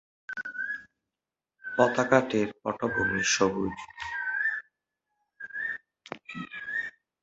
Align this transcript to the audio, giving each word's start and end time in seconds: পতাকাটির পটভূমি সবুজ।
পতাকাটির 1.77 2.49
পটভূমি 2.61 3.21
সবুজ। 3.33 3.75